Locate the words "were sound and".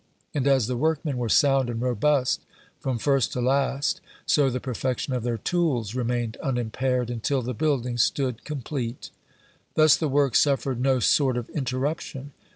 1.19-1.79